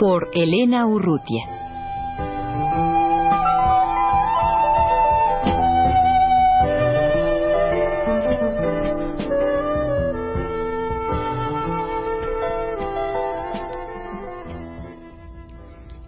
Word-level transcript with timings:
Por 0.00 0.30
Elena 0.32 0.86
Urrutia. 0.86 1.44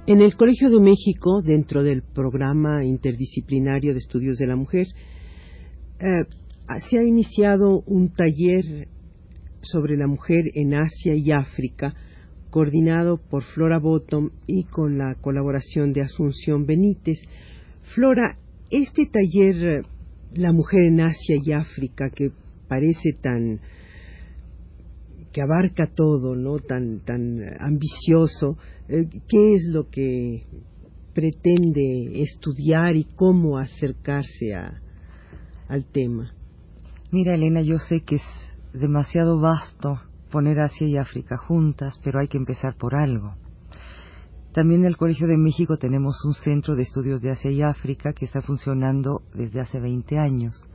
En 0.07 0.23
el 0.23 0.37
Colegio 0.37 0.71
de 0.71 0.80
México, 0.80 1.43
dentro 1.43 1.83
del 1.83 2.02
programa 2.02 2.87
interdisciplinario 2.87 3.93
de 3.93 3.99
estudios 3.99 4.38
de 4.38 4.47
la 4.47 4.57
mujer, 4.57 4.87
eh, 6.01 6.24
se 6.88 6.99
ha 6.99 7.02
iniciado 7.02 7.83
un 7.85 8.11
taller 8.11 8.88
sobre 9.61 9.99
la 9.99 10.07
mujer 10.07 10.45
en 10.55 10.73
Asia 10.73 11.15
y 11.15 11.30
África, 11.30 11.93
coordinado 12.52 13.16
por 13.16 13.42
Flora 13.42 13.79
Bottom 13.79 14.29
y 14.47 14.65
con 14.65 14.98
la 14.98 15.15
colaboración 15.15 15.95
de 15.95 16.02
Asunción 16.02 16.66
Benítez. 16.66 17.18
Flora, 17.95 18.37
este 18.71 19.07
taller, 19.07 19.87
La 20.35 20.52
mujer 20.52 20.82
en 20.82 21.01
Asia 21.01 21.37
y 21.43 21.52
África, 21.52 22.10
que 22.10 22.30
parece 22.68 23.12
tan 23.21 23.60
que 25.32 25.40
abarca 25.40 25.87
todo, 25.87 26.37
¿no? 26.37 26.59
Tan 26.59 27.01
tan 27.01 27.40
ambicioso, 27.59 28.59
eh, 28.88 29.09
¿qué 29.29 29.55
es 29.55 29.71
lo 29.73 29.88
que 29.88 30.45
pretende 31.15 32.23
estudiar 32.23 32.96
y 32.96 33.05
cómo 33.16 33.57
acercarse 33.57 34.55
a, 34.55 34.79
al 35.68 35.87
tema? 35.87 36.34
Mira, 37.10 37.34
Elena, 37.34 37.62
yo 37.62 37.79
sé 37.79 38.01
que 38.01 38.16
es 38.16 38.23
demasiado 38.74 39.38
vasto 39.40 40.01
poner 40.33 40.61
Asia 40.61 40.88
y 40.88 40.97
África 40.97 41.37
juntas, 41.37 42.01
pero 42.02 42.19
hay 42.19 42.27
que 42.27 42.38
empezar 42.38 42.75
por 42.77 42.97
algo. 42.97 43.35
También 44.52 44.80
en 44.80 44.87
el 44.87 44.97
Colegio 44.97 45.29
de 45.29 45.37
México 45.37 45.77
tenemos 45.77 46.24
un 46.24 46.35
centro 46.35 46.74
de 46.74 46.83
estudios 46.83 47.21
de 47.21 47.30
Asia 47.30 47.51
y 47.51 47.63
África 47.63 48.13
que 48.13 48.24
está 48.24 48.43
funcionando 48.43 49.23
desde 49.35 49.61
hace 49.61 49.79
20 49.79 50.19
años. 50.19 50.69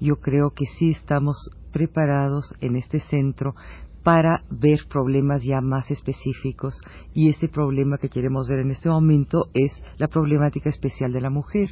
Yo 0.00 0.16
creo 0.16 0.50
que 0.50 0.66
sí 0.78 0.90
estamos 0.90 1.50
preparados 1.72 2.54
en 2.60 2.76
este 2.76 3.00
centro 3.00 3.54
para 4.02 4.44
ver 4.50 4.80
problemas 4.88 5.42
ya 5.42 5.60
más 5.60 5.90
específicos 5.90 6.80
y 7.12 7.28
este 7.28 7.48
problema 7.48 7.98
que 7.98 8.08
queremos 8.08 8.48
ver 8.48 8.60
en 8.60 8.70
este 8.70 8.88
momento 8.88 9.48
es 9.52 9.72
la 9.98 10.08
problemática 10.08 10.70
especial 10.70 11.12
de 11.12 11.20
la 11.20 11.30
mujer. 11.30 11.68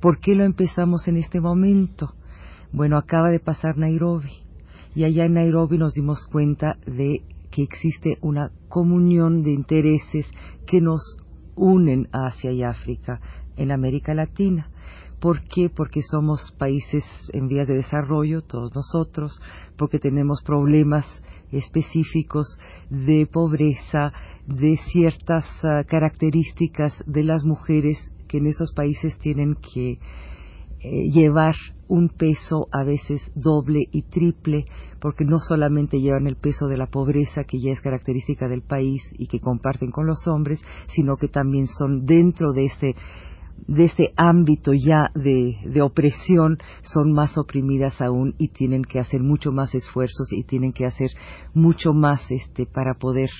¿Por 0.00 0.18
qué 0.18 0.34
lo 0.34 0.44
empezamos 0.44 1.06
en 1.06 1.16
este 1.16 1.40
momento? 1.40 2.14
Bueno, 2.72 2.96
acaba 2.96 3.28
de 3.28 3.38
pasar 3.38 3.76
Nairobi 3.76 4.42
y 4.94 5.04
allá 5.04 5.24
en 5.24 5.34
Nairobi 5.34 5.78
nos 5.78 5.94
dimos 5.94 6.26
cuenta 6.26 6.76
de 6.86 7.22
que 7.50 7.62
existe 7.62 8.18
una 8.20 8.50
comunión 8.68 9.42
de 9.42 9.52
intereses 9.52 10.26
que 10.66 10.80
nos 10.80 11.18
unen 11.54 12.08
a 12.12 12.26
Asia 12.26 12.52
y 12.52 12.62
África 12.62 13.20
en 13.56 13.70
América 13.70 14.14
Latina. 14.14 14.70
¿Por 15.20 15.42
qué? 15.44 15.70
Porque 15.70 16.02
somos 16.02 16.52
países 16.58 17.04
en 17.32 17.46
vías 17.46 17.68
de 17.68 17.74
desarrollo, 17.74 18.42
todos 18.42 18.74
nosotros, 18.74 19.40
porque 19.76 20.00
tenemos 20.00 20.42
problemas 20.42 21.04
específicos 21.52 22.58
de 22.90 23.28
pobreza, 23.32 24.12
de 24.46 24.76
ciertas 24.90 25.44
ah, 25.62 25.84
características 25.84 27.04
de 27.06 27.22
las 27.22 27.44
mujeres 27.44 27.98
que 28.26 28.38
en 28.38 28.46
esos 28.46 28.72
países 28.72 29.16
tienen 29.18 29.54
que 29.54 30.00
eh, 30.84 31.10
llevar 31.10 31.54
un 31.88 32.08
peso 32.08 32.68
a 32.72 32.84
veces 32.84 33.20
doble 33.34 33.80
y 33.92 34.02
triple, 34.02 34.64
porque 35.00 35.24
no 35.24 35.38
solamente 35.38 36.00
llevan 36.00 36.26
el 36.26 36.36
peso 36.36 36.66
de 36.66 36.76
la 36.76 36.86
pobreza, 36.86 37.44
que 37.44 37.60
ya 37.60 37.70
es 37.70 37.80
característica 37.80 38.48
del 38.48 38.62
país 38.62 39.02
y 39.12 39.26
que 39.26 39.40
comparten 39.40 39.90
con 39.90 40.06
los 40.06 40.26
hombres, 40.26 40.60
sino 40.88 41.16
que 41.16 41.28
también 41.28 41.66
son 41.66 42.04
dentro 42.04 42.52
de 42.52 42.64
este 42.64 42.94
de 43.68 43.84
este 43.84 44.12
ámbito 44.16 44.72
ya 44.72 45.10
de, 45.14 45.56
de, 45.64 45.82
opresión 45.82 46.58
son 46.82 47.12
más 47.12 47.38
oprimidas 47.38 48.00
aún 48.00 48.34
y 48.36 48.48
tienen 48.48 48.82
que 48.82 48.98
hacer 48.98 49.22
mucho 49.22 49.52
más 49.52 49.72
esfuerzos 49.74 50.32
y 50.32 50.42
tienen 50.42 50.72
que 50.72 50.84
hacer 50.84 51.10
mucho 51.54 51.92
más 51.92 52.28
este 52.30 52.66
para 52.66 52.94
poder 52.94 53.30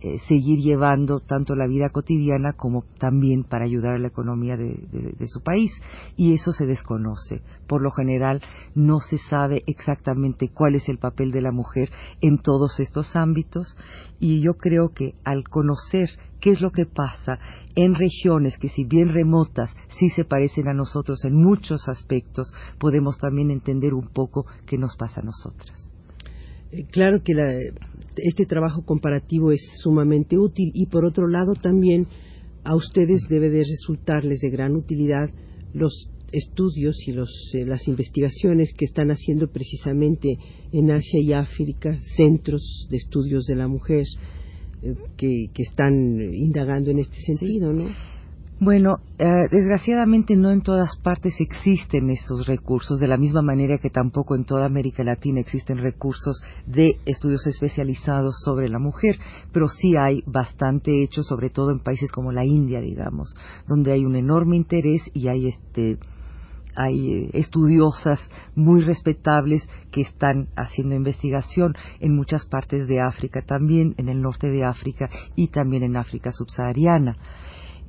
eh, 0.00 0.18
seguir 0.28 0.60
llevando 0.60 1.18
tanto 1.18 1.56
la 1.56 1.66
vida 1.66 1.88
cotidiana 1.88 2.52
como 2.52 2.84
también 2.98 3.42
para 3.42 3.64
ayudar 3.64 3.94
a 3.94 3.98
la 3.98 4.06
economía 4.06 4.56
de, 4.56 5.26
su 5.26 5.42
país. 5.42 5.72
Y 6.16 6.34
eso 6.34 6.52
se 6.52 6.66
desconoce. 6.66 7.42
Por 7.66 7.82
lo 7.82 7.90
general 7.90 8.40
no 8.76 9.00
se 9.00 9.18
sabe 9.18 9.64
exactamente 9.66 10.50
cuál 10.54 10.76
es 10.76 10.88
el 10.88 10.98
papel 10.98 11.32
de 11.32 11.42
la 11.42 11.50
mujer 11.50 11.90
en 12.20 12.38
todos 12.38 12.78
estos 12.78 13.16
ámbitos 13.16 13.76
y 14.20 14.40
yo 14.40 14.54
creo 14.54 14.90
que 14.90 15.14
al 15.24 15.42
conocer 15.48 16.10
qué 16.40 16.50
es 16.50 16.60
lo 16.60 16.70
que 16.70 16.86
pasa 16.86 17.40
en 17.74 17.96
regiones 17.96 18.56
que 18.58 18.68
si 18.68 18.84
bien 18.84 19.08
remotas 19.08 19.74
sí 19.98 20.10
se 20.10 20.24
parecen 20.24 20.68
a 20.68 20.74
nosotros 20.74 21.24
en 21.24 21.34
muchos 21.34 21.88
aspectos, 21.88 22.52
podemos 22.78 23.18
también 23.18 23.50
entender 23.50 23.94
un 23.94 24.08
poco 24.08 24.46
qué 24.64 24.78
nos 24.78 24.96
pasa 24.96 25.20
a 25.20 25.24
nosotras. 25.24 25.90
Eh, 26.70 26.86
claro 26.90 27.22
que 27.24 27.34
este 28.22 28.46
trabajo 28.46 28.82
comparativo 28.84 29.52
es 29.52 29.60
sumamente 29.82 30.36
útil 30.38 30.70
y 30.74 30.86
por 30.86 31.04
otro 31.04 31.28
lado 31.28 31.54
también 31.54 32.06
a 32.64 32.74
ustedes 32.74 33.22
debe 33.28 33.50
de 33.50 33.64
resultarles 33.64 34.40
de 34.40 34.50
gran 34.50 34.76
utilidad 34.76 35.30
los 35.72 36.10
estudios 36.32 36.96
y 37.06 37.12
eh, 37.12 37.64
las 37.64 37.88
investigaciones 37.88 38.74
que 38.76 38.84
están 38.84 39.10
haciendo 39.10 39.48
precisamente 39.48 40.36
en 40.72 40.90
Asia 40.90 41.20
y 41.20 41.32
África, 41.32 41.98
centros 42.16 42.86
de 42.90 42.96
estudios 42.98 43.44
de 43.44 43.56
la 43.56 43.68
mujer 43.68 44.04
eh, 44.82 44.94
que, 45.16 45.46
que 45.54 45.62
están 45.62 46.20
indagando 46.34 46.90
en 46.90 46.98
este 46.98 47.16
sentido, 47.22 47.72
¿no? 47.72 47.88
Bueno, 48.60 48.98
eh, 49.20 49.46
desgraciadamente 49.52 50.34
no 50.34 50.50
en 50.50 50.62
todas 50.62 50.96
partes 50.96 51.40
existen 51.40 52.10
estos 52.10 52.48
recursos, 52.48 52.98
de 52.98 53.06
la 53.06 53.16
misma 53.16 53.40
manera 53.40 53.78
que 53.78 53.88
tampoco 53.88 54.34
en 54.34 54.44
toda 54.44 54.66
América 54.66 55.04
Latina 55.04 55.38
existen 55.38 55.78
recursos 55.78 56.42
de 56.66 56.96
estudios 57.06 57.46
especializados 57.46 58.34
sobre 58.44 58.68
la 58.68 58.80
mujer, 58.80 59.16
pero 59.52 59.68
sí 59.68 59.96
hay 59.96 60.24
bastante 60.26 61.04
hecho, 61.04 61.22
sobre 61.22 61.50
todo 61.50 61.70
en 61.70 61.78
países 61.78 62.10
como 62.10 62.32
la 62.32 62.44
India, 62.44 62.80
digamos, 62.80 63.32
donde 63.68 63.92
hay 63.92 64.04
un 64.04 64.16
enorme 64.16 64.56
interés 64.56 65.02
y 65.14 65.28
hay 65.28 65.46
este 65.46 65.98
hay 66.74 67.12
eh, 67.12 67.30
estudiosas 67.34 68.18
muy 68.56 68.82
respetables 68.82 69.68
que 69.92 70.00
están 70.00 70.48
haciendo 70.56 70.96
investigación 70.96 71.74
en 72.00 72.14
muchas 72.14 72.44
partes 72.46 72.88
de 72.88 73.00
África 73.00 73.42
también, 73.42 73.94
en 73.98 74.08
el 74.08 74.20
norte 74.20 74.48
de 74.48 74.64
África 74.64 75.08
y 75.36 75.48
también 75.48 75.84
en 75.84 75.96
África 75.96 76.32
subsahariana 76.32 77.16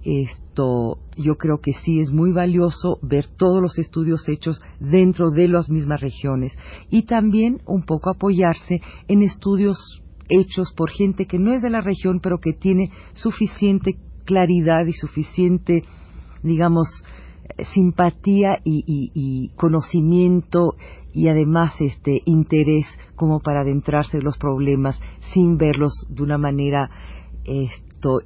esto 0.04 1.00
yo 1.18 1.36
creo 1.36 1.60
que 1.62 1.74
sí 1.74 2.00
es 2.00 2.12
muy 2.12 2.32
valioso 2.32 3.00
ver 3.02 3.26
todos 3.38 3.62
los 3.62 3.78
estudios 3.78 4.28
hechos 4.30 4.62
dentro 4.80 5.32
de 5.32 5.48
las 5.48 5.70
mismas 5.70 6.02
regiones 6.02 6.54
y 6.90 7.04
también 7.04 7.62
un 7.66 7.84
poco 7.84 8.09
apoyarse 8.09 8.82
en 9.08 9.22
estudios 9.22 10.02
hechos 10.30 10.74
por 10.76 10.92
gente 10.92 11.26
que 11.26 11.40
no 11.40 11.54
es 11.54 11.62
de 11.62 11.70
la 11.70 11.82
región 11.82 12.20
pero 12.22 12.40
que 12.40 12.54
tiene 12.54 12.92
suficiente 13.14 13.97
claridad 14.26 14.85
y 14.85 14.94
suficiente 14.94 15.84
digamos 16.44 16.88
simpatía 17.73 18.58
y, 18.64 19.52
conocimiento 19.56 20.76
y 21.14 21.28
además 21.28 21.73
este 21.82 22.22
interés 22.26 22.85
como 23.16 23.40
para 23.40 23.62
adentrarse 23.62 24.18
en 24.18 24.23
los 24.23 24.38
problemas 24.38 25.00
sin 25.34 25.58
verlos 25.58 25.91
de 26.08 26.23
una 26.23 26.38
manera 26.38 26.90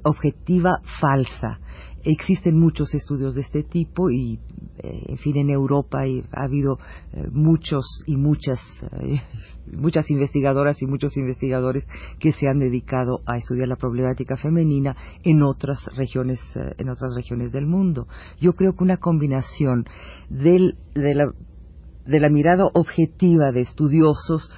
objetiva 0.02 0.80
falsa 1.00 1.58
existen 2.04 2.58
muchos 2.58 2.94
estudios 2.94 3.34
de 3.34 3.40
este 3.40 3.62
tipo 3.62 4.10
y, 4.10 4.38
eh, 4.78 5.04
en 5.08 5.16
fin, 5.18 5.36
en 5.36 5.50
Europa 5.50 6.02
ha 6.32 6.44
habido 6.44 6.78
eh, 7.12 7.26
muchos 7.32 7.84
y 8.06 8.16
muchas, 8.16 8.60
eh, 9.00 9.20
muchas 9.72 10.10
investigadoras 10.10 10.80
y 10.82 10.86
muchos 10.86 11.16
investigadores 11.16 11.86
que 12.20 12.32
se 12.32 12.46
han 12.46 12.58
dedicado 12.58 13.20
a 13.26 13.38
estudiar 13.38 13.68
la 13.68 13.76
problemática 13.76 14.36
femenina 14.36 14.96
en 15.22 15.42
otras 15.42 15.78
regiones, 15.96 16.40
en 16.54 16.88
otras 16.90 17.14
regiones 17.16 17.52
del 17.52 17.66
mundo. 17.66 18.06
Yo 18.40 18.52
creo 18.52 18.74
que 18.76 18.84
una 18.84 18.98
combinación 18.98 19.86
de, 20.28 20.74
la, 20.94 21.32
de 22.06 22.20
la 22.20 22.28
mirada 22.28 22.64
objetiva 22.74 23.50
de 23.50 23.62
estudiosos 23.62 24.50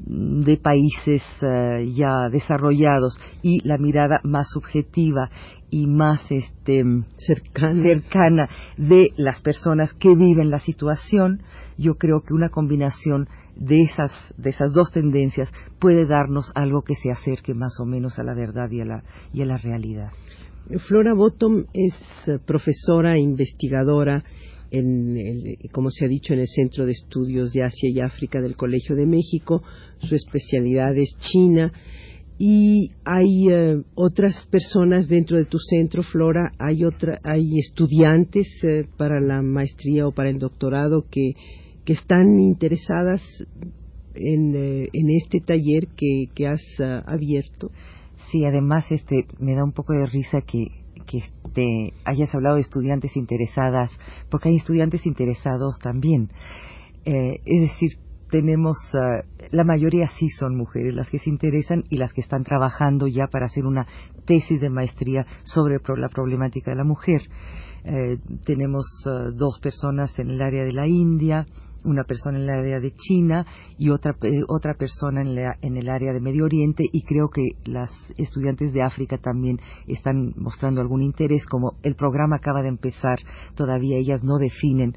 de 0.00 0.56
países 0.56 1.22
eh, 1.42 1.90
ya 1.94 2.28
desarrollados 2.30 3.18
y 3.42 3.66
la 3.66 3.78
mirada 3.78 4.20
más 4.22 4.48
subjetiva 4.50 5.30
y 5.70 5.86
más 5.86 6.30
este 6.30 6.82
cercana. 7.16 7.82
cercana 7.82 8.48
de 8.76 9.12
las 9.16 9.40
personas 9.40 9.92
que 9.94 10.14
viven 10.14 10.50
la 10.50 10.60
situación, 10.60 11.42
yo 11.76 11.94
creo 11.94 12.22
que 12.22 12.32
una 12.32 12.48
combinación 12.48 13.28
de 13.56 13.82
esas 13.82 14.12
de 14.36 14.50
esas 14.50 14.72
dos 14.72 14.90
tendencias 14.92 15.52
puede 15.78 16.06
darnos 16.06 16.52
algo 16.54 16.82
que 16.82 16.94
se 16.94 17.10
acerque 17.10 17.54
más 17.54 17.78
o 17.80 17.84
menos 17.84 18.18
a 18.18 18.22
la 18.22 18.34
verdad 18.34 18.70
y 18.70 18.80
a 18.80 18.84
la 18.84 19.02
y 19.32 19.42
a 19.42 19.46
la 19.46 19.58
realidad. 19.58 20.10
Flora 20.86 21.14
Bottom 21.14 21.64
es 21.72 21.94
profesora 22.46 23.14
e 23.14 23.20
investigadora 23.20 24.22
en 24.70 25.56
como 25.72 25.90
se 25.90 26.04
ha 26.04 26.08
dicho, 26.08 26.34
en 26.34 26.40
el 26.40 26.48
Centro 26.48 26.86
de 26.86 26.92
Estudios 26.92 27.52
de 27.52 27.62
Asia 27.62 27.88
y 27.88 28.00
África 28.00 28.40
del 28.40 28.56
Colegio 28.56 28.96
de 28.96 29.06
México. 29.06 29.62
Su 30.00 30.14
especialidad 30.14 30.96
es 30.96 31.16
China. 31.20 31.72
Y 32.38 32.92
hay 33.04 33.48
eh, 33.50 33.82
otras 33.96 34.46
personas 34.46 35.08
dentro 35.08 35.38
de 35.38 35.44
tu 35.44 35.58
centro, 35.58 36.04
Flora, 36.04 36.52
hay, 36.60 36.84
otra, 36.84 37.18
hay 37.24 37.58
estudiantes 37.58 38.46
eh, 38.62 38.84
para 38.96 39.20
la 39.20 39.42
maestría 39.42 40.06
o 40.06 40.12
para 40.12 40.30
el 40.30 40.38
doctorado 40.38 41.04
que, 41.10 41.32
que 41.84 41.94
están 41.94 42.38
interesadas 42.38 43.22
en, 44.14 44.54
eh, 44.54 44.88
en 44.92 45.10
este 45.10 45.40
taller 45.40 45.88
que, 45.96 46.26
que 46.32 46.46
has 46.46 46.62
abierto. 47.06 47.72
Sí, 48.30 48.44
además 48.44 48.84
este, 48.92 49.26
me 49.40 49.56
da 49.56 49.64
un 49.64 49.72
poco 49.72 49.94
de 49.94 50.06
risa 50.06 50.40
que 50.42 50.77
que 51.10 51.24
te 51.54 51.94
hayas 52.04 52.34
hablado 52.34 52.56
de 52.56 52.62
estudiantes 52.62 53.16
interesadas, 53.16 53.90
porque 54.30 54.50
hay 54.50 54.56
estudiantes 54.56 55.06
interesados 55.06 55.78
también. 55.80 56.28
Eh, 57.04 57.40
es 57.44 57.60
decir, 57.62 57.90
tenemos, 58.30 58.76
ah, 58.94 59.22
la 59.50 59.64
mayoría 59.64 60.08
sí 60.18 60.28
son 60.28 60.56
mujeres 60.56 60.94
las 60.94 61.08
que 61.08 61.18
se 61.18 61.30
interesan 61.30 61.84
y 61.88 61.96
las 61.96 62.12
que 62.12 62.20
están 62.20 62.44
trabajando 62.44 63.06
ya 63.06 63.26
para 63.26 63.46
hacer 63.46 63.64
una 63.64 63.86
tesis 64.26 64.60
de 64.60 64.70
maestría 64.70 65.26
sobre 65.44 65.78
la 65.96 66.08
problemática 66.08 66.70
de 66.70 66.76
la 66.76 66.84
mujer. 66.84 67.22
Eh, 67.84 68.18
tenemos 68.44 68.84
ah, 69.06 69.30
dos 69.34 69.58
personas 69.60 70.18
en 70.18 70.30
el 70.30 70.42
área 70.42 70.64
de 70.64 70.72
la 70.72 70.86
India, 70.86 71.46
una 71.84 72.04
persona 72.04 72.38
en 72.38 72.44
el 72.44 72.50
área 72.50 72.80
de 72.80 72.92
China 72.92 73.46
y 73.76 73.90
otra, 73.90 74.16
eh, 74.22 74.42
otra 74.48 74.74
persona 74.74 75.22
en, 75.22 75.38
en, 75.62 75.76
el 75.76 75.88
área 75.88 76.12
de 76.12 76.20
Medio 76.20 76.44
Oriente 76.44 76.84
y 76.92 77.02
creo 77.02 77.28
que 77.28 77.42
las 77.64 77.90
estudiantes 78.16 78.72
de 78.72 78.82
África 78.82 79.18
también 79.18 79.60
están 79.86 80.34
mostrando 80.36 80.80
algún 80.80 81.02
interés, 81.02 81.46
como 81.46 81.78
el 81.82 81.94
programa 81.94 82.36
acaba 82.36 82.62
de 82.62 82.68
empezar, 82.68 83.18
todavía 83.54 83.96
ellas 83.96 84.22
no 84.22 84.38
definen 84.38 84.94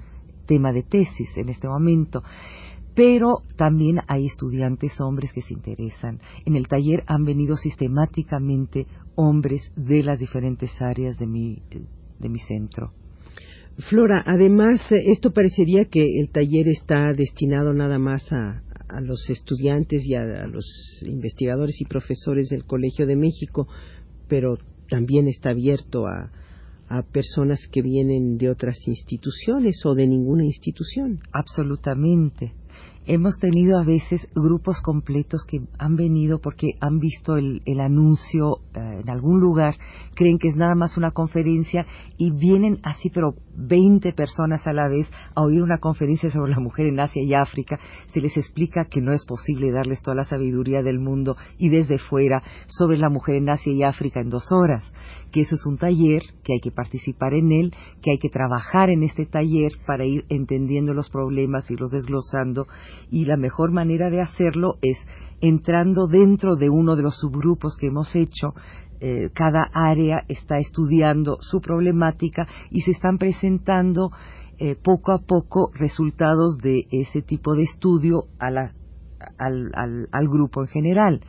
tema 0.47 0.71
de 0.71 0.83
tesis 0.83 1.29
en 1.37 1.49
este 1.49 1.67
momento. 1.67 2.23
Pero 2.93 3.43
también 3.55 3.99
hay 4.07 4.25
estudiantes 4.25 4.99
hombres 4.99 5.31
que 5.31 5.41
se 5.41 5.53
interesan. 5.53 6.19
En 6.45 6.55
el 6.55 6.67
taller 6.67 7.03
han 7.07 7.23
venido 7.23 7.55
sistemáticamente 7.55 8.85
hombres 9.15 9.71
de 9.75 10.03
las 10.03 10.19
diferentes 10.19 10.69
áreas 10.81 11.17
de 11.17 11.25
mi, 11.25 11.63
de 12.19 12.29
mi 12.29 12.39
centro. 12.39 12.91
Flora, 13.77 14.23
además, 14.25 14.79
eh, 14.91 15.11
esto 15.11 15.31
parecería 15.31 15.85
que 15.85 16.19
el 16.19 16.29
taller 16.29 16.67
está 16.67 17.13
destinado 17.13 17.73
nada 17.73 17.97
más 17.99 18.31
a, 18.31 18.63
los 19.01 19.29
estudiantes 19.29 20.03
y 20.05 20.15
a, 20.15 20.45
los 20.47 20.65
investigadores 21.03 21.79
y 21.79 21.85
profesores 21.85 22.49
del 22.49 22.65
Colegio 22.65 23.07
de 23.07 23.15
México, 23.15 23.67
pero 24.27 24.57
también 24.89 25.27
está 25.27 25.51
abierto 25.51 26.05
a, 26.07 26.31
personas 27.13 27.69
que 27.71 27.81
vienen 27.81 28.37
de 28.37 28.49
otras 28.49 28.75
instituciones 28.85 29.77
o 29.85 29.95
de 29.95 30.05
ninguna 30.05 30.43
institución. 30.43 31.21
Absolutamente 31.31 32.51
hemos 33.05 33.37
tenido 33.39 33.79
a 33.79 33.85
veces 33.85 34.27
grupos 34.35 34.81
completos 34.81 35.45
que 35.47 35.61
han 35.79 35.95
venido 35.95 36.39
porque 36.39 36.73
han 36.79 36.99
visto 36.99 37.37
el, 37.37 37.61
anuncio 37.79 38.57
eh, 38.75 38.90
en 39.01 39.09
algún 39.09 39.39
lugar, 39.39 39.75
creen 40.15 40.37
que 40.37 40.47
es 40.47 40.55
nada 40.55 40.75
más 40.75 40.97
una 40.97 41.11
conferencia 41.11 41.85
y 42.17 42.31
vienen 42.31 42.79
así, 42.83 43.09
pero 43.09 43.35
20 43.55 44.13
personas 44.13 44.65
a 44.67 44.73
la 44.73 44.87
vez 44.87 45.09
a 45.35 45.41
oír 45.41 45.61
una 45.61 45.79
conferencia 45.79 46.31
sobre 46.31 46.51
la 46.51 46.59
mujer 46.59 46.87
en 46.87 46.99
Asia 46.99 47.21
y 47.21 47.33
África. 47.33 47.79
Se 48.07 48.21
les 48.21 48.37
explica 48.37 48.85
que 48.85 49.01
no 49.01 49.13
es 49.13 49.25
posible 49.25 49.71
darles 49.71 50.01
toda 50.01 50.15
la 50.15 50.23
sabiduría 50.23 50.81
del 50.83 50.99
mundo 50.99 51.37
y 51.57 51.69
desde 51.69 51.97
fuera 51.97 52.43
sobre 52.67 52.97
la 52.97 53.09
mujer 53.09 53.35
en 53.35 53.49
Asia 53.49 53.73
y 53.73 53.83
África 53.83 54.21
en 54.21 54.29
dos 54.29 54.51
horas, 54.51 54.93
que 55.31 55.41
eso 55.41 55.55
es 55.55 55.65
un 55.65 55.77
taller, 55.77 56.23
que 56.43 56.53
hay 56.53 56.59
que 56.59 56.71
participar 56.71 57.33
en 57.33 57.51
él, 57.51 57.73
que 58.01 58.11
hay 58.11 58.17
que 58.17 58.29
trabajar 58.29 58.89
en 58.89 59.03
este 59.03 59.25
taller 59.25 59.71
para 59.85 60.05
ir 60.05 60.25
entendiendo 60.29 60.93
los 60.93 61.09
problemas 61.09 61.69
y 61.69 61.75
los 61.75 61.91
desglosando 61.91 62.67
y 63.09 63.25
la 63.25 63.37
mejor 63.37 63.71
manera 63.71 64.09
de 64.09 64.21
hacerlo 64.21 64.75
es 64.81 64.97
entrando 65.41 66.07
dentro 66.07 66.55
de 66.55 66.69
uno 66.69 66.95
de 66.95 67.03
los 67.03 67.17
subgrupos 67.19 67.75
que 67.77 67.87
hemos 67.87 68.15
hecho. 68.15 68.53
Eh, 68.99 69.29
cada 69.33 69.67
área 69.73 70.23
está 70.27 70.57
estudiando 70.57 71.37
su 71.41 71.59
problemática 71.59 72.47
y 72.69 72.81
se 72.81 72.91
están 72.91 73.17
presentando 73.17 74.11
eh, 74.59 74.75
poco 74.75 75.11
a 75.11 75.17
poco 75.17 75.71
resultados 75.73 76.57
de 76.59 76.85
ese 76.91 77.23
tipo 77.23 77.55
de 77.55 77.63
estudio 77.63 78.25
al, 78.37 78.73
grupo 80.29 80.61
en 80.61 80.67
general. 80.67 81.19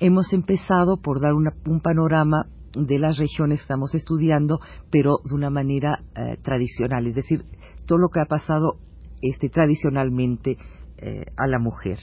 Hemos 0.00 0.32
empezado 0.32 0.96
por 0.96 1.20
dar 1.20 1.32
un 1.34 1.80
panorama 1.80 2.46
de 2.74 2.98
las 2.98 3.18
regiones 3.18 3.58
que 3.58 3.62
estamos 3.62 3.94
estudiando, 3.94 4.60
pero 4.90 5.18
de 5.24 5.34
una 5.34 5.50
manera 5.50 6.02
eh, 6.16 6.38
tradicional, 6.42 7.06
es 7.06 7.14
decir, 7.14 7.44
todo 7.86 7.98
lo 7.98 8.08
que 8.08 8.20
ha 8.20 8.26
pasado 8.26 8.78
este, 9.20 9.48
tradicionalmente 9.48 10.58
eh, 11.02 11.24
a 11.36 11.48
la 11.48 11.58
mujer. 11.58 11.98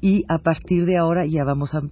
Y 0.00 0.24
a 0.28 0.38
partir 0.38 0.86
de 0.86 0.96
ahora 0.96 1.26
ya 1.26 1.44
vamos 1.44 1.74
a, 1.74 1.82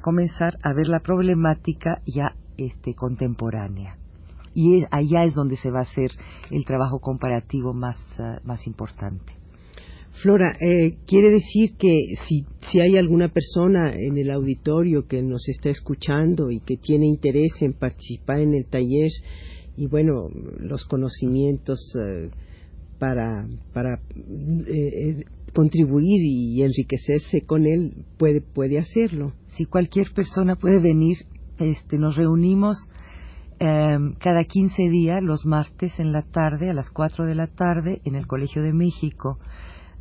comenzar 0.00 0.54
a 0.62 0.72
ver 0.72 0.88
la 0.88 1.00
problemática 1.00 2.00
ya 2.06 2.34
este, 2.56 2.94
contemporánea. 2.94 3.96
Y 4.54 4.84
allá 4.90 5.24
es 5.24 5.34
donde 5.34 5.56
se 5.56 5.70
va 5.70 5.80
a 5.80 5.82
hacer 5.82 6.10
el 6.50 6.64
trabajo 6.64 6.98
comparativo 7.00 7.74
más, 7.74 7.98
ah, 8.18 8.40
más 8.44 8.66
importante. 8.66 9.34
Flora, 10.22 10.56
eh, 10.60 10.96
quiere 11.06 11.30
decir 11.30 11.76
que 11.78 12.14
si, 12.26 12.44
si 12.70 12.80
hay 12.80 12.96
alguna 12.96 13.28
persona 13.28 13.90
en 13.92 14.18
el 14.18 14.30
auditorio 14.30 15.06
que 15.06 15.22
nos 15.22 15.48
está 15.48 15.68
escuchando 15.68 16.50
y 16.50 16.60
que 16.60 16.76
tiene 16.76 17.06
interés 17.06 17.52
en 17.60 17.74
participar 17.74 18.40
en 18.40 18.54
el 18.54 18.66
taller 18.66 19.10
y 19.76 19.86
bueno, 19.86 20.28
los 20.58 20.86
conocimientos 20.86 21.78
eh, 22.02 22.30
para, 22.98 23.46
para 23.72 24.00
contribuir 25.58 26.20
y 26.22 26.62
enriquecerse 26.62 27.40
con 27.40 27.66
él, 27.66 28.04
puede, 28.16 28.40
puede 28.40 28.78
hacerlo. 28.78 29.32
Si 29.56 29.64
cualquier 29.64 30.12
persona 30.14 30.54
puede 30.54 30.78
venir, 30.78 31.16
este, 31.58 31.98
nos 31.98 32.14
reunimos 32.14 32.76
em, 33.58 34.14
cada 34.20 34.44
15 34.44 34.88
días, 34.88 35.20
los 35.20 35.44
martes 35.44 35.98
en 35.98 36.12
la 36.12 36.22
tarde, 36.22 36.70
a 36.70 36.74
las 36.74 36.90
4 36.90 37.26
de 37.26 37.34
la 37.34 37.48
tarde, 37.48 38.00
en 38.04 38.14
el 38.14 38.28
Colegio 38.28 38.62
de 38.62 38.72
México. 38.72 39.40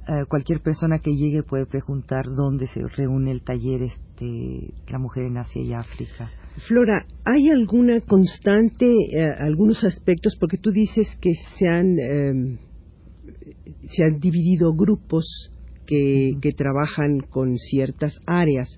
Eh, 0.08 0.26
cualquier 0.30 0.62
persona 0.62 1.00
que 1.00 1.16
llegue 1.16 1.42
puede 1.42 1.66
preguntar 1.66 2.26
dónde 2.28 2.68
se 2.68 2.88
reúne 2.96 3.32
el 3.32 3.42
taller 3.42 3.82
este, 3.82 4.76
La 4.90 5.00
Mujer 5.00 5.24
en 5.24 5.38
Asia 5.38 5.64
y 5.64 5.74
África. 5.74 6.30
Flora, 6.68 7.04
¿hay 7.26 7.50
alguna 7.50 8.00
constante, 8.02 8.86
eh, 8.86 9.26
algunos 9.40 9.84
aspectos, 9.84 10.38
porque 10.40 10.60
tú 10.60 10.70
dices 10.70 11.08
que 11.20 11.34
se 11.58 11.68
han 11.68 11.98
em, 11.98 12.58
se 13.90 14.04
han 14.04 14.20
dividido 14.20 14.74
grupos 14.74 15.52
que, 15.86 16.38
trabajan 16.56 17.20
con 17.20 17.58
ciertas 17.58 18.20
áreas, 18.26 18.70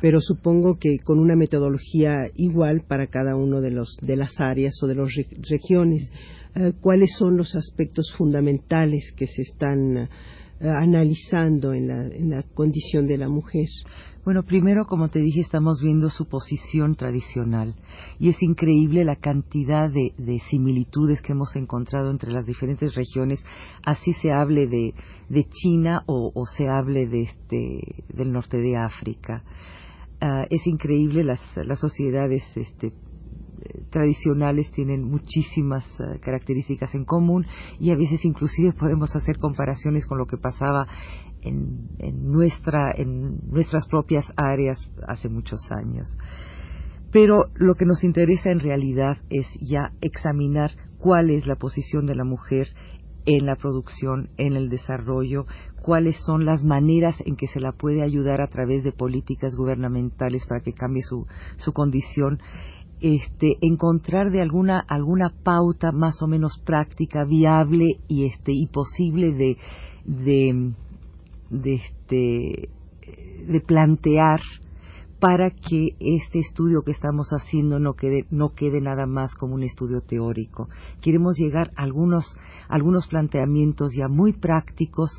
pero 0.00 0.20
supongo 0.20 0.78
que 0.78 0.98
con 1.04 1.18
una 1.18 1.36
metodología 1.36 2.30
igual 2.34 2.82
para 2.86 3.08
cada 3.08 3.36
uno 3.36 3.60
de, 3.60 3.70
los, 3.70 3.96
de 4.02 4.16
las 4.16 4.40
áreas 4.40 4.74
o 4.82 4.86
de 4.86 4.94
las 4.94 5.10
regiones. 5.50 6.10
Eh, 6.54 6.72
¿Cuáles 6.80 7.10
son 7.18 7.36
los 7.36 7.54
aspectos 7.54 8.12
fundamentales 8.16 9.12
que 9.16 9.26
se 9.26 9.42
están 9.42 10.08
analizando 10.60 11.72
en 11.72 11.88
la, 11.88 12.06
en 12.06 12.30
la 12.30 12.42
condición 12.54 13.06
de 13.06 13.18
la 13.18 13.28
mujer? 13.28 13.66
Bueno, 14.26 14.42
primero, 14.42 14.86
como 14.86 15.08
te 15.08 15.20
dije, 15.20 15.38
estamos 15.40 15.80
viendo 15.80 16.10
su 16.10 16.26
posición 16.26 16.96
tradicional 16.96 17.76
y 18.18 18.28
es 18.28 18.42
increíble 18.42 19.04
la 19.04 19.14
cantidad 19.14 19.88
de, 19.88 20.40
similitudes 20.50 21.22
que 21.22 21.30
hemos 21.30 21.54
encontrado 21.54 22.10
entre 22.10 22.32
las 22.32 22.44
diferentes 22.44 22.96
regiones, 22.96 23.44
así 23.84 24.12
se 24.14 24.32
hable 24.32 24.66
de, 24.66 25.44
China 25.50 26.02
o, 26.06 26.32
se 26.56 26.66
hable 26.66 27.06
de 27.06 27.22
este, 27.22 28.04
del 28.08 28.32
norte 28.32 28.56
de 28.56 28.76
África. 28.76 29.44
Ah, 30.20 30.44
es 30.50 30.66
increíble 30.66 31.22
las, 31.22 31.40
las 31.58 31.78
sociedades 31.78 32.42
este, 32.56 32.92
tradicionales 33.90 34.70
tienen 34.72 35.04
muchísimas 35.04 35.84
eh, 36.00 36.18
características 36.20 36.94
en 36.94 37.04
común 37.04 37.46
y 37.78 37.90
a 37.90 37.96
veces 37.96 38.24
inclusive 38.24 38.72
podemos 38.72 39.14
hacer 39.14 39.38
comparaciones 39.38 40.06
con 40.06 40.18
lo 40.18 40.26
que 40.26 40.36
pasaba 40.36 40.86
en, 41.42 41.88
nuestra, 42.30 42.92
en 42.92 43.38
nuestras 43.48 43.86
propias 43.88 44.32
áreas 44.36 44.78
hace 45.06 45.28
muchos 45.28 45.60
años. 45.70 46.08
Pero 47.12 47.44
lo 47.54 47.74
que 47.76 47.86
nos 47.86 48.02
interesa 48.04 48.50
en 48.50 48.60
realidad 48.60 49.18
es 49.30 49.46
ya 49.60 49.92
examinar 50.00 50.72
cuál 50.98 51.30
es 51.30 51.46
la 51.46 51.56
posición 51.56 52.06
de 52.06 52.16
la 52.16 52.24
mujer 52.24 52.68
en 53.26 53.44
la 53.44 53.56
producción, 53.56 54.30
en 54.36 54.54
el 54.56 54.68
desarrollo, 54.68 55.46
cuáles 55.82 56.16
son 56.24 56.44
las 56.44 56.62
maneras 56.64 57.16
en 57.26 57.36
que 57.36 57.48
se 57.48 57.60
la 57.60 57.72
puede 57.72 58.02
ayudar 58.02 58.40
a 58.40 58.46
través 58.46 58.84
de 58.84 58.92
políticas 58.92 59.54
gubernamentales 59.56 60.46
para 60.46 60.60
que 60.60 60.72
cambie 60.72 61.02
su, 61.02 61.26
su 61.56 61.72
condición. 61.72 62.38
Este, 63.08 63.56
encontrar 63.60 64.32
de 64.32 64.42
alguna 64.42 64.80
alguna 64.80 65.32
pauta 65.44 65.92
más 65.92 66.20
o 66.22 66.26
menos 66.26 66.60
práctica, 66.64 67.24
viable 67.24 68.00
y 68.08 68.24
este 68.24 68.50
y 68.52 68.66
posible 68.66 69.32
de 69.32 69.56
de, 70.04 70.72
de 71.50 71.74
este 71.74 72.68
de 73.46 73.60
plantear 73.60 74.40
para 75.20 75.50
que 75.50 75.90
este 76.00 76.40
estudio 76.40 76.82
que 76.82 76.90
estamos 76.90 77.28
haciendo 77.30 77.78
no 77.78 77.94
quede, 77.94 78.26
no 78.30 78.54
quede 78.54 78.80
nada 78.80 79.06
más 79.06 79.36
como 79.36 79.54
un 79.54 79.62
estudio 79.62 80.00
teórico. 80.00 80.68
Queremos 81.00 81.36
llegar 81.38 81.70
a 81.76 81.84
algunos, 81.84 82.36
algunos 82.68 83.06
planteamientos 83.06 83.92
ya 83.96 84.08
muy 84.08 84.32
prácticos 84.32 85.10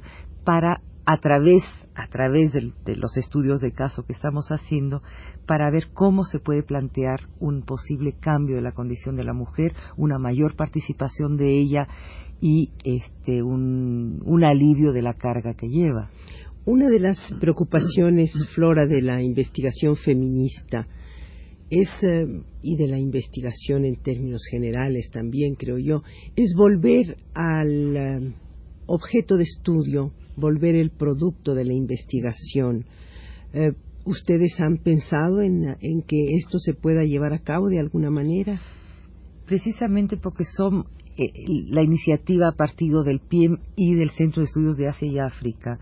para 0.44 0.82
a 1.10 1.20
través, 1.20 1.64
a 1.96 2.08
través 2.08 2.52
de, 2.52 2.96
los 2.98 3.16
estudios 3.16 3.62
de 3.62 3.72
caso 3.72 4.04
que 4.06 4.12
estamos 4.12 4.50
haciendo, 4.50 5.02
para 5.46 5.72
ver 5.72 5.88
cómo 5.94 6.26
se 6.26 6.40
puede 6.40 6.64
plantear 6.64 7.22
un 7.40 7.64
posible 7.64 8.12
cambio 8.20 8.58
de 8.58 8.62
la 8.62 8.74
condición 8.74 9.16
de 9.16 9.24
la 9.24 9.32
mujer, 9.32 9.74
una 9.96 10.20
mayor 10.20 10.58
participación 10.58 11.38
de 11.38 11.58
ella 11.58 11.88
y 12.42 12.72
este, 12.84 13.42
un, 13.42 14.22
un 14.26 14.44
alivio 14.44 14.92
de 14.92 15.02
la 15.02 15.14
carga 15.14 15.54
que 15.54 15.70
lleva. 15.70 16.10
Una 16.66 16.90
de 16.90 17.00
las 17.00 17.18
preocupaciones, 17.40 18.34
Flora, 18.54 18.86
de 18.86 19.02
la 19.02 19.24
investigación 19.24 19.96
feminista 19.96 20.88
es, 21.70 21.88
eh, 22.04 22.42
y 22.62 22.76
de 22.76 22.88
la 22.88 23.00
investigación 23.00 23.86
en 23.86 23.96
términos 24.04 24.42
generales 24.52 25.10
también, 25.14 25.56
creo 25.56 25.78
yo, 25.78 26.04
es 26.36 26.54
volver 26.54 27.16
al 27.34 27.96
eh, 27.96 28.34
objeto 28.88 29.38
de 29.38 29.44
estudio, 29.44 30.12
volver 30.38 30.76
el 30.76 30.92
producto 30.92 31.54
de 31.54 31.66
la 31.66 31.74
investigación. 31.74 32.86
Eh, 33.54 33.74
¿Ustedes 34.06 34.58
han 34.62 34.78
pensado 34.78 35.42
en, 35.42 35.76
que 36.08 36.36
esto 36.36 36.60
se 36.60 36.74
pueda 36.74 37.04
llevar 37.04 37.34
a 37.34 37.40
cabo 37.40 37.68
de 37.68 37.80
alguna 37.80 38.10
manera? 38.10 38.62
Precisamente 39.46 40.16
porque 40.16 40.46
son 40.46 40.86
la 41.72 41.82
iniciativa 41.82 42.48
ha 42.48 42.52
partido 42.54 43.04
del 43.04 43.20
PIEM 43.20 43.58
y 43.76 43.96
del 43.96 44.12
Centro 44.12 44.42
de 44.42 44.46
Estudios 44.46 44.78
de 44.78 44.88
Asia 44.88 45.08
y 45.08 45.20
África 45.20 45.80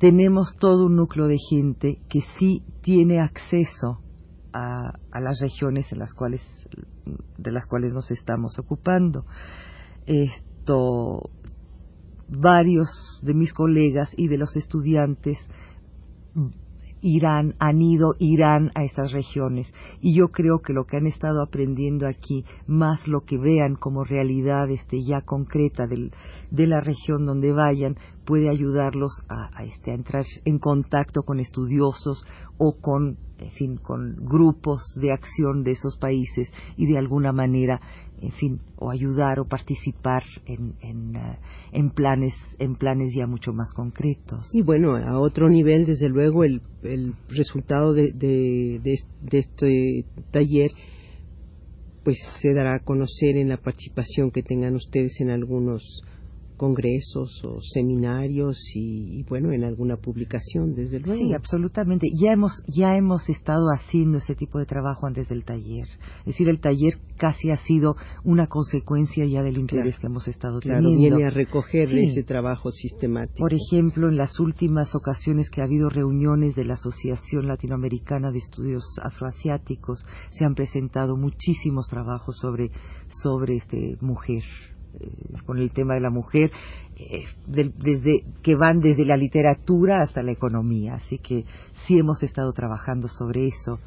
tenemos 0.00 0.56
todo 0.58 0.86
un 0.86 0.96
núcleo 0.96 1.28
de 1.28 1.36
gente 1.50 1.98
que 2.08 2.20
sí 2.38 2.62
tiene 2.80 3.20
acceso 3.20 4.00
a, 4.50 4.98
las 5.20 5.38
regiones 5.40 5.92
en 5.92 5.98
las 5.98 6.14
cuales 6.14 6.40
de 7.36 7.52
las 7.52 7.66
cuales 7.66 7.92
nos 7.92 8.10
estamos 8.10 8.58
ocupando. 8.58 9.26
Esto 10.06 11.30
varios 12.30 12.88
de 13.22 13.34
mis 13.34 13.52
colegas 13.52 14.12
y 14.16 14.28
de 14.28 14.38
los 14.38 14.56
estudiantes 14.56 15.38
irán, 17.02 17.54
han 17.58 17.80
ido, 17.80 18.14
irán 18.18 18.70
a 18.74 18.84
estas 18.84 19.12
regiones. 19.12 19.72
Y 20.00 20.14
yo 20.14 20.28
creo 20.28 20.60
que 20.60 20.72
lo 20.72 20.84
que 20.84 20.96
han 20.96 21.06
estado 21.06 21.42
aprendiendo 21.42 22.06
aquí, 22.06 22.44
más 22.66 23.06
lo 23.08 23.22
que 23.22 23.38
vean 23.38 23.74
como 23.74 24.04
realidad 24.04 24.70
este, 24.70 25.02
ya 25.02 25.22
concreta 25.22 25.86
del, 25.86 26.12
de 26.50 26.66
la 26.66 26.80
región 26.80 27.24
donde 27.24 27.52
vayan, 27.52 27.96
puede 28.24 28.48
ayudarlos 28.48 29.12
a, 29.28 29.64
este, 29.64 29.90
a 29.90 29.94
entrar 29.94 30.24
en 30.44 30.58
contacto 30.58 31.22
con 31.22 31.40
estudiosos 31.40 32.24
o 32.58 32.76
con 32.80 33.16
en 33.40 33.50
fin, 33.52 33.76
con 33.78 34.16
grupos 34.16 34.82
de 35.00 35.12
acción 35.12 35.62
de 35.64 35.70
esos 35.70 35.96
países 35.96 36.52
y 36.76 36.86
de 36.86 36.98
alguna 36.98 37.32
manera, 37.32 37.80
en 38.20 38.32
fin, 38.32 38.60
o 38.76 38.90
ayudar 38.90 39.40
o 39.40 39.46
participar 39.46 40.22
en, 40.46 40.74
en, 40.82 41.16
eh, 41.16 41.38
en 41.72 41.90
planes, 41.90 42.34
en 42.58 42.76
planes 42.76 43.12
ya 43.16 43.26
mucho 43.26 43.52
más 43.52 43.72
concretos. 43.72 44.48
Y 44.52 44.62
bueno, 44.62 44.96
a 44.96 45.18
otro 45.18 45.48
nivel, 45.48 45.86
desde 45.86 46.08
luego, 46.08 46.44
el, 46.44 46.60
el 46.82 47.14
resultado 47.28 47.94
de, 47.94 48.12
de, 48.12 48.94
este 49.32 50.04
taller 50.30 50.70
pues 52.04 52.16
se 52.40 52.54
dará 52.54 52.76
a 52.76 52.80
conocer 52.80 53.36
en 53.36 53.50
la 53.50 53.58
participación 53.58 54.30
que 54.30 54.42
tengan 54.42 54.74
ustedes 54.74 55.20
en 55.20 55.30
algunos 55.30 55.82
congresos 56.60 57.42
o 57.42 57.62
seminarios 57.62 58.58
y, 58.74 59.22
bueno 59.22 59.50
en 59.50 59.64
alguna 59.64 59.96
publicación 59.96 60.74
desde 60.74 61.00
luego. 61.00 61.18
sí 61.18 61.32
absolutamente. 61.32 62.08
Ya 62.12 62.32
hemos 62.32 62.52
ya 62.68 62.98
hemos 62.98 63.30
estado 63.30 63.68
haciendo 63.74 64.18
ese 64.18 64.34
tipo 64.34 64.58
de 64.58 64.66
trabajo 64.66 65.06
antes 65.06 65.26
del 65.30 65.42
taller. 65.42 65.86
Es 66.18 66.26
decir 66.26 66.50
el 66.50 66.60
taller 66.60 66.98
casi 67.16 67.50
ha 67.50 67.56
sido 67.56 67.96
una 68.24 68.46
consecuencia 68.46 69.24
ya 69.24 69.42
del 69.42 69.56
interés 69.56 69.98
que 69.98 70.08
hemos 70.08 70.28
estado 70.28 70.60
claro, 70.60 70.82
teniendo. 70.82 71.16
viene 71.16 71.28
a 71.28 71.30
recoger 71.30 71.88
ese 71.96 72.24
trabajo 72.24 72.70
sistemático. 72.70 73.38
Por 73.38 73.54
ejemplo 73.54 74.10
en 74.10 74.18
las 74.18 74.38
últimas 74.38 74.94
ocasiones 74.94 75.48
que 75.48 75.62
ha 75.62 75.64
habido 75.64 75.88
reuniones 75.88 76.54
de 76.56 76.64
la 76.64 76.74
asociación 76.74 77.48
latinoamericana 77.48 78.30
de 78.32 78.38
estudios 78.38 78.84
afroasiáticos 79.02 80.04
se 80.32 80.44
han 80.44 80.54
presentado 80.54 81.16
muchísimos 81.16 81.88
trabajos 81.88 82.36
sobre 82.38 82.70
sobre 83.08 83.56
este 83.56 83.96
mujer 84.02 84.42
con 85.46 85.58
el 85.58 85.70
tema 85.70 85.94
de 85.94 86.00
la 86.00 86.10
mujer, 86.10 86.50
eh, 86.96 87.24
desde 87.46 88.24
que 88.42 88.54
van 88.54 88.80
desde 88.80 89.04
la 89.04 89.16
literatura 89.16 90.02
hasta 90.02 90.22
la 90.22 90.32
economía. 90.32 90.94
Así 90.94 91.18
que 91.18 91.44
sí 91.86 91.98
hemos 91.98 92.22
estado 92.22 92.52
trabajando 92.52 93.08
sobre 93.08 93.46
eso. 93.46 93.78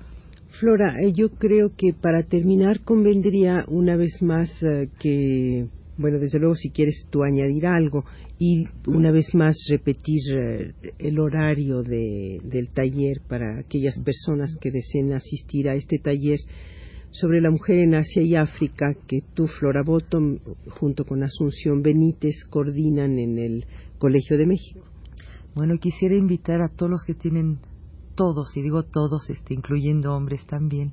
Flora, 0.59 0.95
eh, 1.01 1.11
yo 1.13 1.29
creo 1.29 1.71
que 1.75 1.93
para 1.93 2.23
terminar 2.23 2.81
convendría 2.81 3.65
una 3.67 3.95
vez 3.95 4.21
más 4.21 4.51
que, 4.99 5.67
bueno, 5.97 6.19
desde 6.19 6.39
luego 6.39 6.55
si 6.55 6.69
quieres 6.69 7.07
tú 7.09 7.23
añadir 7.23 7.65
algo 7.65 8.05
y 8.37 8.67
una 8.85 9.11
vez 9.11 9.33
más 9.33 9.55
repetir 9.69 10.21
el 10.99 11.19
horario 11.19 11.81
de, 11.81 12.39
del 12.43 12.69
taller 12.69 13.21
para 13.27 13.59
aquellas 13.59 13.97
personas 13.99 14.55
que 14.61 14.69
deseen 14.69 15.13
asistir 15.13 15.69
a 15.69 15.75
este 15.75 15.97
taller 15.97 16.39
sobre 17.13 17.41
la 17.41 17.51
mujer 17.51 17.77
en 17.77 17.93
Asia 17.93 18.23
y 18.23 18.35
África 18.35 18.95
que 19.07 19.19
tú, 19.35 19.45
Flora 19.45 19.83
Bottom, 19.83 20.39
junto 20.71 21.05
con 21.05 21.23
Asunción 21.23 21.83
Benítez, 21.83 22.43
coordinan 22.49 23.19
en 23.19 23.37
el 23.37 23.65
Colegio 23.99 24.35
de 24.37 24.47
México. 24.47 24.81
Bueno, 25.53 25.77
quisiera 25.77 26.15
invitar 26.15 26.61
a 26.61 26.69
todos 26.69 26.89
los 26.89 27.03
que 27.05 27.13
tienen, 27.13 27.59
todos, 28.15 28.57
y 28.57 28.63
digo 28.63 28.81
todos, 28.83 29.29
este, 29.29 29.53
incluyendo 29.53 30.11
hombres 30.15 30.43
también, 30.47 30.91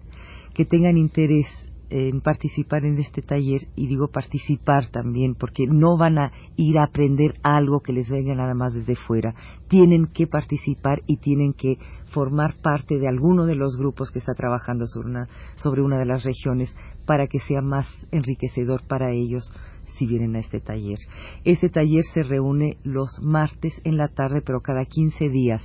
que 0.54 0.66
tengan 0.66 0.98
interés 0.98 1.46
en 1.90 2.20
participar 2.20 2.84
en 2.84 2.98
este 2.98 3.20
taller 3.20 3.62
y 3.74 3.88
digo 3.88 4.08
participar 4.08 4.86
también 4.88 5.34
porque 5.34 5.66
no 5.66 5.96
van 5.98 6.18
a 6.18 6.32
ir 6.56 6.78
a 6.78 6.84
aprender 6.84 7.34
algo 7.42 7.80
que 7.80 7.92
les 7.92 8.08
venga 8.08 8.34
nada 8.34 8.54
más 8.54 8.72
desde 8.72 8.94
fuera. 8.94 9.34
Tienen 9.68 10.06
que 10.06 10.26
participar 10.26 11.00
y 11.06 11.16
tienen 11.16 11.52
que 11.52 11.78
formar 12.12 12.56
parte 12.62 12.98
de 12.98 13.08
alguno 13.08 13.44
de 13.44 13.56
los 13.56 13.76
grupos 13.76 14.10
que 14.10 14.20
está 14.20 14.34
trabajando 14.34 14.86
sobre 14.86 15.08
una, 15.08 15.28
sobre 15.56 15.82
una 15.82 15.98
de 15.98 16.06
las 16.06 16.24
regiones 16.24 16.74
para 17.06 17.26
que 17.26 17.40
sea 17.40 17.60
más 17.60 17.86
enriquecedor 18.12 18.86
para 18.86 19.12
ellos 19.12 19.52
si 19.98 20.06
vienen 20.06 20.36
a 20.36 20.38
este 20.40 20.60
taller. 20.60 20.98
Este 21.44 21.68
taller 21.68 22.04
se 22.14 22.22
reúne 22.22 22.78
los 22.84 23.20
martes 23.20 23.80
en 23.84 23.96
la 23.96 24.08
tarde, 24.08 24.40
pero 24.44 24.60
cada 24.60 24.84
15 24.84 25.28
días. 25.28 25.62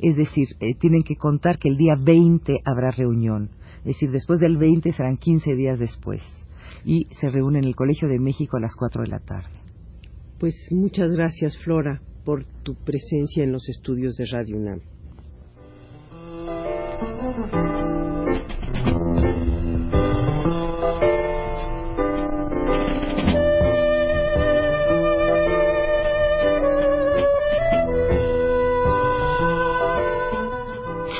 Es 0.00 0.16
decir, 0.16 0.46
eh, 0.60 0.74
tienen 0.78 1.02
que 1.02 1.16
contar 1.16 1.58
que 1.58 1.68
el 1.68 1.76
día 1.76 1.94
20 2.00 2.60
habrá 2.64 2.92
reunión 2.92 3.50
es 3.84 3.88
decir, 3.88 4.10
después 4.10 4.40
del 4.40 4.56
20 4.56 4.92
serán 4.92 5.18
15 5.18 5.54
días 5.54 5.78
después. 5.78 6.22
Y 6.86 7.06
se 7.20 7.30
reúne 7.30 7.58
en 7.58 7.66
el 7.66 7.76
Colegio 7.76 8.08
de 8.08 8.18
México 8.18 8.56
a 8.56 8.60
las 8.60 8.74
4 8.74 9.02
de 9.02 9.08
la 9.08 9.18
tarde. 9.18 9.50
Pues 10.38 10.54
muchas 10.70 11.10
gracias, 11.10 11.58
Flora, 11.58 12.00
por 12.24 12.44
tu 12.62 12.74
presencia 12.74 13.44
en 13.44 13.52
los 13.52 13.68
estudios 13.68 14.16
de 14.16 14.24
Radio 14.26 14.56
UNAM. 14.56 14.80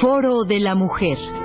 Foro 0.01 0.45
de 0.45 0.61
la 0.61 0.75
Mujer. 0.75 1.44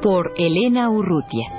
Por 0.00 0.32
Elena 0.36 0.90
Urrutia. 0.90 1.57